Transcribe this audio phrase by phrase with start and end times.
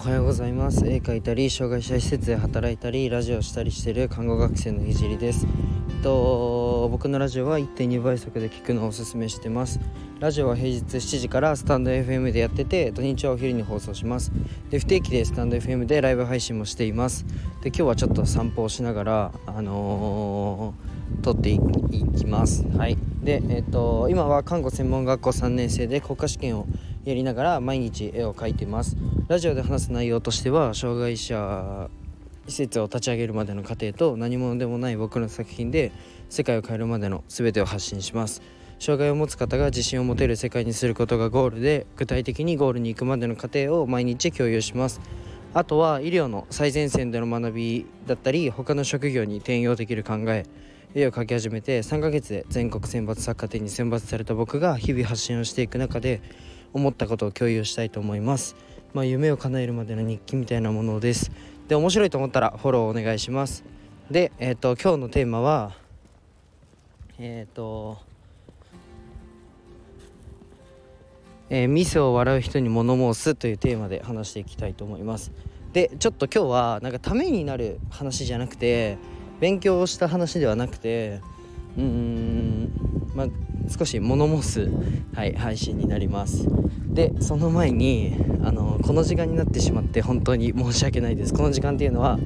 [0.00, 0.86] おはようございます。
[0.86, 5.46] 絵描いたり障害者施設で働いたりラジオしたりしてる看護学生のひじりです。
[6.02, 9.78] と僕のラジオは1.2倍速で聞くのをおすすめしてます。
[10.18, 14.32] ラジオは平日7時からスタンド FM でやってて土日はお昼に放送します。
[14.70, 17.26] で不定期でスタンド FM でライブ配信もしています。
[17.60, 21.60] で今日はちょっと散歩をしながらあのー、撮ってい
[22.16, 22.66] きます。
[22.68, 22.96] はい。
[23.22, 26.66] でえっ、と今は看護専門学校3年生で国家試験を
[27.04, 28.96] やりながら毎日絵を描いてます。
[29.30, 31.88] ラジオで話す内容としては障害者
[32.48, 35.92] 施設を立ち上げるまでの過程と何者でもない僕の作品で
[36.28, 38.42] 世界を変えるまでの全てを発信します
[38.80, 45.00] 障害を持つ方が自信を持てる世界にすることがゴールで具体的にゴールに行くまでの過程を毎日共有します
[45.54, 50.44] あとは医療の最前線での学びだったり他の職業に転用できる考え
[50.92, 56.20] 絵を描き始めて3ヶ月で全国選抜作家展に選抜された僕が日々発信をしていく中で
[56.72, 58.56] 思ったことを共有したいと思います。
[58.92, 61.30] まあ、夢を叶えるまでの日記みたいなものです。
[61.68, 63.64] で、面白いと思ったらフォローお願いします。
[64.10, 65.72] で、えっ、ー、と、今日のテーマは、
[67.18, 67.98] えっ、ー、と、
[71.48, 75.32] えー、ミスを笑う人に物申すというテーマで話していきたいと思います。
[75.72, 78.98] で、ちょっと今日はなんかためになる話じゃなくて、
[79.40, 81.20] 勉強をした話ではなくて、
[81.76, 82.72] うーん、
[83.14, 83.26] まあ、
[83.70, 84.70] 少し物申す、
[85.14, 86.48] はい、配信になります。
[86.92, 91.32] でその前にあのこの時間になってしまって本当に申し訳ないです。
[91.32, 92.18] この時間っていうのは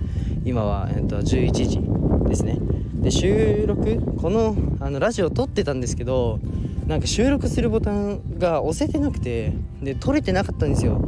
[0.45, 1.81] 今は、えっと、11時
[2.29, 2.59] ですね。
[2.95, 6.41] で収録このあのラジオ撮ってたんですけど
[6.87, 11.01] なんか収録するボタンが押せてなくてで撮れてなかったんですよ。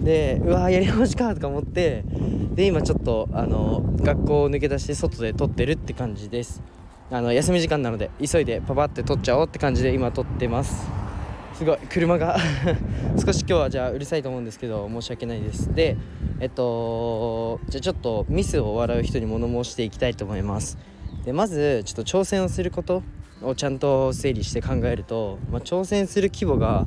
[0.00, 2.04] でうわやり直しかとか思って
[2.54, 6.62] で今ちょっとあの学校を抜け出して外で撮ってるって感じです。
[7.12, 10.88] あの休み時間なので急いでパパって撮っちゃおうって感じで今撮ってます。
[11.54, 12.38] すごい車が。
[13.18, 15.74] 少し今日はじゃあうるさいと思うんですけど申し訳ないです。
[15.74, 15.96] で
[16.38, 20.78] えっとじゃあちょっとミスを笑う人に物申していきたいと思います。
[21.24, 23.02] でまずちょっと挑戦をすること
[23.42, 26.86] をちゃんと整理して考えると、まあ、挑戦する規模が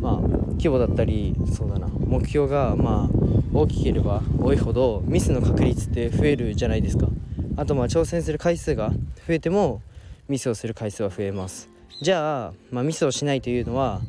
[0.00, 0.16] まあ
[0.52, 3.18] 規模だったりそうだな目標がまあ
[3.52, 7.08] 大きければ多いほどミスの確率って増えるじゃないですか。
[7.56, 8.90] あとまあ挑戦する回数が
[9.26, 9.82] 増えても
[10.28, 11.68] ミスをする回数は増えます。
[12.02, 14.00] じゃあ、まあ、ミスをしないというのは、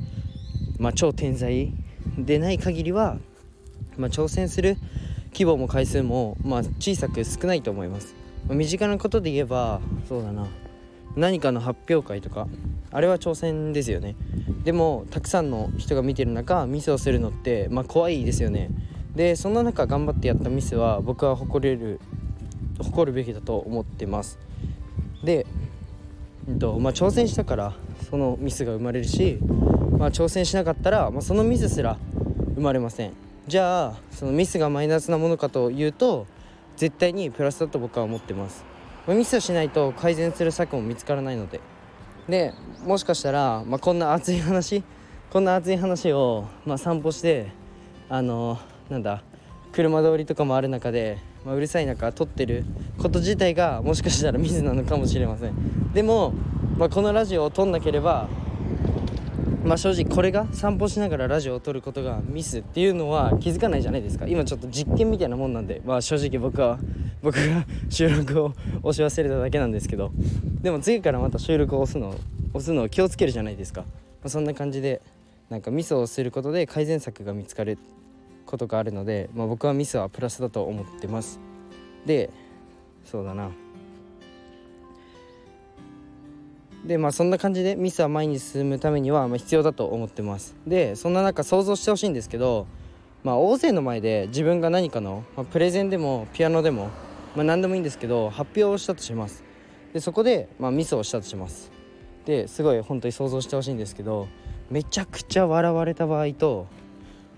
[0.80, 1.74] まあ、超天才
[2.18, 3.18] でない限りは、
[3.98, 4.78] まあ、挑戦する
[5.34, 8.16] 規模も回数も、まあ、小さく少ないと思います、
[8.48, 10.48] まあ、身近なことで言えばそうだな。
[11.18, 12.48] 何かの発表会とか
[12.92, 14.16] あれは挑戦ですよね。
[14.64, 18.70] でもたくさんの人が見てる中ミスをするのって、まあ、怖いですよね。
[19.16, 22.00] でそんな中頑張ってやったミスは僕は誇れる
[22.84, 24.40] 誇るべきだと思ってます。
[25.24, 25.46] で、
[26.50, 27.74] えっとまあ、挑戦したから
[28.10, 29.38] そのミスが生まれるし、
[29.98, 31.98] まあ、挑戦しなかったら、まあ、そのミスすら
[32.56, 33.14] 生まれません。
[33.48, 36.28] じゃあそのミスがマイナスなものかというと
[36.78, 38.64] 絶対にプラスだと僕は思ってます、
[39.08, 41.60] まあ、ミスをしないと改善する策も見つからないので。
[42.30, 42.54] で
[42.86, 44.84] もしかしたら、まあ、こんな熱い話
[45.32, 47.48] こんな熱い話を、まあ、散歩して
[48.10, 48.60] あの
[48.90, 49.24] なんだ
[49.72, 52.64] 車通りとかもある中でまあ、うるさい中撮ってる
[52.98, 55.92] こと自体がもしかしたらミスなのかもしれません。
[55.94, 56.34] でも、
[56.78, 58.30] まあ、このラジオを撮んなければ
[59.64, 64.28] まあ正直これが散歩しながらラジオを撮ることがミスっていうのは気づかないじゃないですか。
[64.28, 66.80] 今ちょっと実験みたいなもんなんでまあ正直僕は
[67.24, 68.54] 僕が収録を
[68.84, 70.12] 押し忘れただけなんですけど。
[70.62, 72.16] でも次からまた収録を押すのを
[72.54, 73.88] 押すのを気をつけるじゃないですか、ま
[74.26, 75.02] あ、そんな感じで
[75.50, 77.80] なんかミスをすることで改善策が見つかる
[78.52, 81.40] ことがあるので、まあ、僕はミスはプラスだと思ってます。
[82.06, 82.30] で
[83.06, 83.50] そうだな。
[86.86, 90.56] でまあそんな感じでミスは前に進むためにはま必要だと思ってます。
[90.68, 92.68] でそんな中想像してほしいんですけど
[93.24, 96.90] まあ大勢の前で自分が何かの、まあ、プレゼンでもピアノでも、
[97.36, 99.44] まあ、何でもいいんですけど発表をしたとします。
[99.94, 101.72] でそこで、まあ、ミスをしたとします。
[102.26, 104.28] ですごい本当に想像してほしいんですけど
[104.70, 106.68] めちゃくちゃ笑われた場合と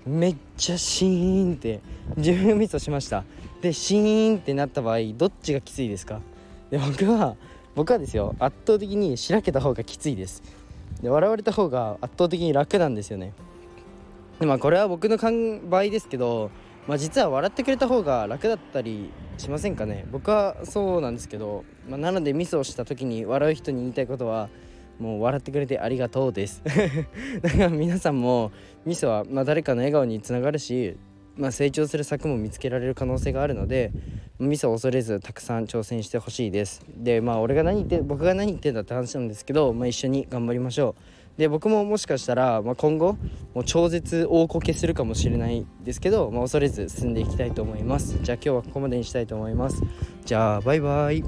[0.05, 1.81] めっちゃシーンって
[2.17, 3.23] 自分ミスをしました。
[3.61, 6.19] でシーンってなった場合どっちがきついですか？
[6.69, 7.35] で僕は
[7.75, 10.43] 僕はですよ圧倒的にしらけた方がきついです。
[11.01, 13.33] で笑われた方が圧倒的に楽なんですよね。
[14.39, 16.51] でまあこれは僕の場合ですけど、
[16.87, 20.05] まあ、実は笑ってくれた方が楽だったりしませんかね？
[20.11, 24.49] 僕はそうなんですけど、まあ、なのでミスをした時に笑う人に言いたいことは
[24.99, 26.61] もう笑ってくれてありがとうです。
[27.41, 28.51] だから皆さんも
[28.85, 30.97] ミスは、まあ、誰かの笑顔につながるし、
[31.35, 33.91] まあ、成長する策も見つけられる可能性があるので
[34.39, 36.85] ミスを恐れずたくさん挑戦してほしいです。
[36.95, 41.23] でまあ俺が何言って僕が何言ってんだって話なんですけど、まあ、一緒に頑張りましょう。
[41.37, 43.17] で僕ももしかしたら、まあ、今後
[43.55, 48.19] もう超絶大こけするかもしれないですけど、まあ、恐れず進んでいきたいと思います。
[48.21, 49.81] じゃあ今日はここまでにしたいと思います。
[50.25, 51.23] じゃあバイバイ。